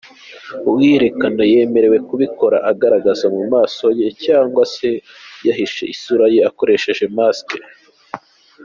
Uwiyerekana 0.69 1.43
yemerewe 1.53 1.97
kubikora 2.07 2.57
agaragara 2.71 3.23
mu 3.35 3.43
maso 3.53 3.85
ye 3.99 4.07
cyangwa 4.23 4.63
se 4.75 4.89
yahishe 5.47 5.83
isura 5.93 6.25
akoresheje 6.49 7.05
‘mask’. 7.17 7.49